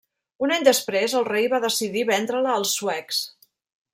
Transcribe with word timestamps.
Un 0.45 0.53
any 0.53 0.63
després, 0.67 1.13
el 1.19 1.27
rei 1.27 1.45
va 1.51 1.59
decidir 1.67 2.03
vendre-la 2.13 2.57
als 2.61 2.75
suecs. 2.79 3.23